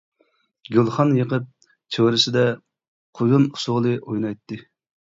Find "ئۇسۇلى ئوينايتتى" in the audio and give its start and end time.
3.55-4.65